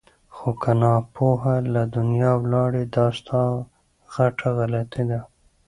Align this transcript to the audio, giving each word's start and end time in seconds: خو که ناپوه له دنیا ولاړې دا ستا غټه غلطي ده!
خو 0.35 0.49
که 0.61 0.71
ناپوه 0.81 1.53
له 1.73 1.83
دنیا 1.95 2.31
ولاړې 2.41 2.83
دا 2.95 3.05
ستا 3.17 3.43
غټه 4.13 4.47
غلطي 4.57 5.03
ده! 5.11 5.19